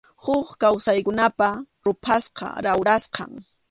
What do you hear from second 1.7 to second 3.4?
ruphasqan, rawrasqan.